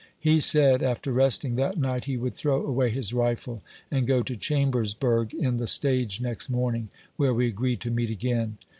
[0.19, 3.61] He said, after resting that night, he would throw away his rifle,
[3.91, 8.57] and go to Chambersburg in the stage next morning, where we agreed to meet again.